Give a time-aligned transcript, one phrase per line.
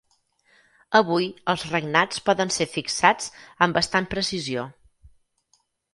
[0.99, 3.27] Avui, els regnats poden ser fixats
[3.67, 4.65] amb bastant precisió.